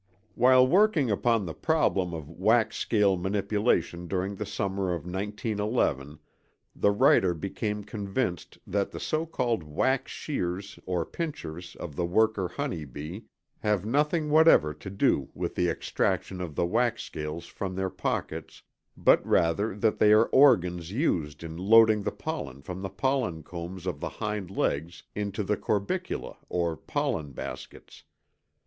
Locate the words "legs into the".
24.49-25.57